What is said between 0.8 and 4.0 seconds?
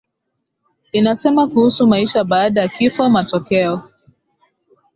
inasema kuhusu maisha baada ya kifo Matokeo